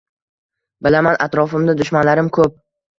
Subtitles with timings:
[0.89, 2.63] Bilaman atrofimda dushmanlarim kup